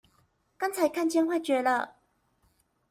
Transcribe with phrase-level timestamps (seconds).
[0.57, 1.97] 剛才看見幻覺了！